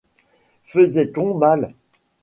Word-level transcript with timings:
Faisait-on 0.63 1.37
mal? 1.37 1.75